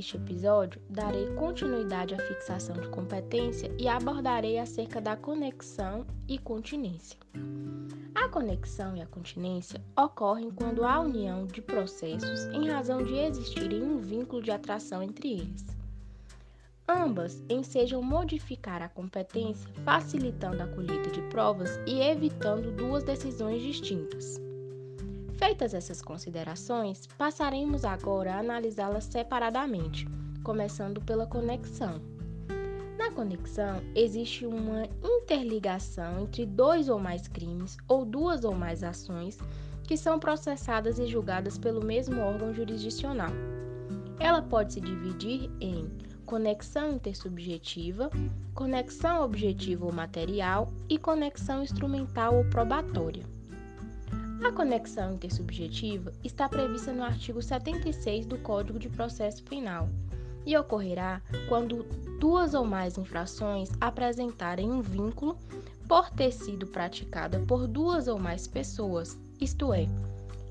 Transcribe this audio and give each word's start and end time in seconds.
neste 0.00 0.16
episódio, 0.16 0.80
darei 0.88 1.26
continuidade 1.34 2.14
à 2.14 2.18
fixação 2.18 2.74
de 2.74 2.88
competência 2.88 3.70
e 3.78 3.86
abordarei 3.86 4.58
acerca 4.58 4.98
da 4.98 5.14
conexão 5.14 6.06
e 6.26 6.38
continência. 6.38 7.18
A 8.14 8.26
conexão 8.30 8.96
e 8.96 9.02
a 9.02 9.06
continência 9.06 9.78
ocorrem 9.94 10.50
quando 10.50 10.86
há 10.86 11.00
união 11.00 11.46
de 11.46 11.60
processos 11.60 12.46
em 12.46 12.66
razão 12.70 13.04
de 13.04 13.14
existirem 13.14 13.82
um 13.82 13.98
vínculo 13.98 14.40
de 14.40 14.50
atração 14.50 15.02
entre 15.02 15.32
eles. 15.34 15.66
Ambas 16.88 17.44
ensejam 17.50 18.02
modificar 18.02 18.80
a 18.80 18.88
competência, 18.88 19.68
facilitando 19.84 20.62
a 20.62 20.66
colheita 20.66 21.10
de 21.10 21.20
provas 21.28 21.78
e 21.86 22.00
evitando 22.00 22.74
duas 22.74 23.04
decisões 23.04 23.60
distintas. 23.60 24.40
Feitas 25.40 25.72
essas 25.72 26.02
considerações, 26.02 27.06
passaremos 27.16 27.82
agora 27.82 28.34
a 28.34 28.40
analisá-las 28.40 29.04
separadamente, 29.04 30.06
começando 30.44 31.00
pela 31.00 31.26
conexão. 31.26 31.98
Na 32.98 33.10
conexão, 33.10 33.80
existe 33.94 34.44
uma 34.44 34.84
interligação 35.02 36.20
entre 36.24 36.44
dois 36.44 36.90
ou 36.90 36.98
mais 36.98 37.26
crimes 37.26 37.78
ou 37.88 38.04
duas 38.04 38.44
ou 38.44 38.54
mais 38.54 38.84
ações 38.84 39.38
que 39.84 39.96
são 39.96 40.18
processadas 40.18 40.98
e 40.98 41.06
julgadas 41.06 41.56
pelo 41.56 41.82
mesmo 41.82 42.20
órgão 42.20 42.52
jurisdicional. 42.52 43.32
Ela 44.18 44.42
pode 44.42 44.74
se 44.74 44.80
dividir 44.82 45.50
em 45.58 45.90
conexão 46.26 46.92
intersubjetiva, 46.92 48.10
conexão 48.54 49.24
objetiva 49.24 49.86
ou 49.86 49.92
material 49.92 50.70
e 50.86 50.98
conexão 50.98 51.62
instrumental 51.62 52.36
ou 52.36 52.44
probatória. 52.44 53.39
A 54.42 54.50
conexão 54.50 55.12
intersubjetiva 55.12 56.12
está 56.24 56.48
prevista 56.48 56.92
no 56.92 57.04
artigo 57.04 57.42
76 57.42 58.26
do 58.26 58.38
Código 58.38 58.78
de 58.78 58.88
Processo 58.88 59.42
Penal 59.44 59.88
e 60.46 60.56
ocorrerá 60.56 61.20
quando 61.48 61.84
duas 62.18 62.54
ou 62.54 62.64
mais 62.64 62.96
infrações 62.96 63.70
apresentarem 63.80 64.70
um 64.70 64.80
vínculo 64.80 65.38
por 65.86 66.08
ter 66.10 66.32
sido 66.32 66.66
praticada 66.66 67.40
por 67.40 67.66
duas 67.66 68.08
ou 68.08 68.18
mais 68.18 68.46
pessoas, 68.46 69.18
isto 69.38 69.74
é, 69.74 69.86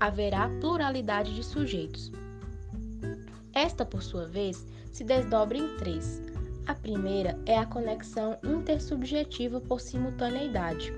haverá 0.00 0.48
pluralidade 0.60 1.34
de 1.34 1.44
sujeitos. 1.44 2.10
Esta, 3.52 3.84
por 3.84 4.02
sua 4.02 4.26
vez, 4.26 4.66
se 4.90 5.04
desdobra 5.04 5.58
em 5.58 5.76
três. 5.76 6.22
A 6.66 6.74
primeira 6.74 7.38
é 7.44 7.58
a 7.58 7.66
conexão 7.66 8.38
intersubjetiva 8.42 9.60
por 9.60 9.80
simultaneidade, 9.80 10.92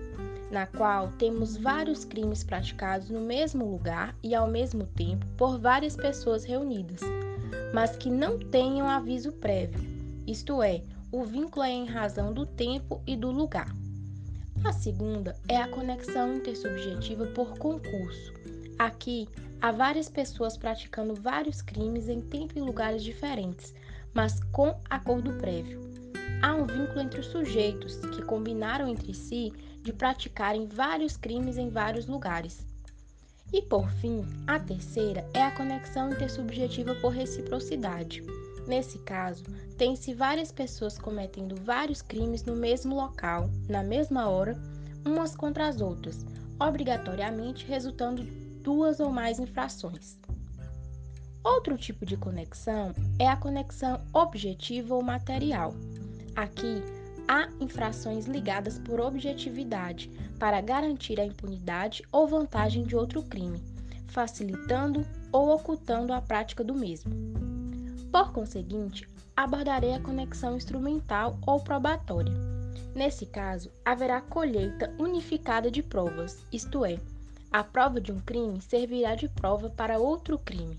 na 0.50 0.66
qual 0.66 1.12
temos 1.18 1.56
vários 1.56 2.04
crimes 2.04 2.44
praticados 2.44 3.10
no 3.10 3.20
mesmo 3.20 3.68
lugar 3.70 4.14
e 4.22 4.34
ao 4.34 4.48
mesmo 4.48 4.86
tempo 4.86 5.26
por 5.36 5.58
várias 5.58 5.96
pessoas 5.96 6.44
reunidas, 6.44 7.00
mas 7.74 7.96
que 7.96 8.08
não 8.08 8.38
tenham 8.38 8.88
aviso 8.88 9.32
prévio, 9.32 9.80
isto 10.26 10.62
é, 10.62 10.82
o 11.12 11.24
vínculo 11.24 11.64
é 11.64 11.70
em 11.70 11.86
razão 11.86 12.32
do 12.32 12.44
tempo 12.44 13.00
e 13.06 13.16
do 13.16 13.30
lugar. 13.30 13.68
A 14.64 14.72
segunda 14.72 15.36
é 15.48 15.56
a 15.56 15.68
conexão 15.68 16.34
intersubjetiva 16.34 17.26
por 17.26 17.56
concurso. 17.58 18.32
Aqui, 18.78 19.28
há 19.60 19.70
várias 19.70 20.08
pessoas 20.08 20.56
praticando 20.56 21.14
vários 21.14 21.62
crimes 21.62 22.08
em 22.08 22.20
tempo 22.20 22.54
e 22.56 22.60
lugares 22.60 23.04
diferentes, 23.04 23.72
mas 24.12 24.40
com 24.50 24.74
acordo 24.90 25.32
prévio. 25.34 25.80
Há 26.42 26.54
um 26.54 26.66
vínculo 26.66 27.00
entre 27.00 27.20
os 27.20 27.26
sujeitos 27.26 27.96
que 27.96 28.22
combinaram 28.22 28.88
entre 28.88 29.14
si 29.14 29.52
de 29.86 29.92
praticarem 29.92 30.66
vários 30.66 31.16
crimes 31.16 31.56
em 31.56 31.70
vários 31.70 32.06
lugares. 32.06 32.66
E 33.52 33.62
por 33.62 33.88
fim, 33.92 34.24
a 34.44 34.58
terceira 34.58 35.24
é 35.32 35.40
a 35.40 35.52
conexão 35.52 36.10
intersubjetiva 36.10 36.92
por 36.96 37.10
reciprocidade. 37.10 38.20
Nesse 38.66 38.98
caso, 38.98 39.44
tem-se 39.78 40.12
várias 40.12 40.50
pessoas 40.50 40.98
cometendo 40.98 41.54
vários 41.62 42.02
crimes 42.02 42.42
no 42.42 42.56
mesmo 42.56 42.96
local, 42.96 43.48
na 43.68 43.84
mesma 43.84 44.28
hora, 44.28 44.58
umas 45.04 45.36
contra 45.36 45.68
as 45.68 45.80
outras, 45.80 46.26
obrigatoriamente 46.58 47.64
resultando 47.64 48.24
duas 48.64 48.98
ou 48.98 49.12
mais 49.12 49.38
infrações. 49.38 50.18
Outro 51.44 51.78
tipo 51.78 52.04
de 52.04 52.16
conexão 52.16 52.92
é 53.20 53.28
a 53.28 53.36
conexão 53.36 54.00
objetiva 54.12 54.96
ou 54.96 55.02
material. 55.02 55.72
Aqui, 56.34 56.82
há 57.28 57.48
infrações 57.60 58.26
ligadas 58.26 58.78
por 58.78 59.00
objetividade 59.00 60.10
para 60.38 60.60
garantir 60.60 61.20
a 61.20 61.24
impunidade 61.24 62.02
ou 62.12 62.26
vantagem 62.26 62.84
de 62.84 62.96
outro 62.96 63.22
crime, 63.22 63.62
facilitando 64.08 65.06
ou 65.32 65.50
ocultando 65.50 66.12
a 66.12 66.20
prática 66.20 66.62
do 66.62 66.74
mesmo. 66.74 67.12
Por 68.10 68.32
conseguinte, 68.32 69.08
abordarei 69.36 69.94
a 69.94 70.00
conexão 70.00 70.56
instrumental 70.56 71.38
ou 71.46 71.60
probatória. 71.60 72.32
Nesse 72.94 73.26
caso, 73.26 73.70
haverá 73.84 74.20
colheita 74.20 74.94
unificada 74.98 75.70
de 75.70 75.82
provas, 75.82 76.46
isto 76.50 76.84
é, 76.84 76.98
a 77.52 77.62
prova 77.62 78.00
de 78.00 78.12
um 78.12 78.20
crime 78.20 78.60
servirá 78.60 79.14
de 79.14 79.28
prova 79.28 79.70
para 79.70 79.98
outro 79.98 80.38
crime. 80.38 80.78